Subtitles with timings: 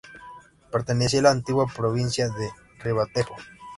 [0.71, 3.35] Pertenecía a la antigua provincia de Ribatejo.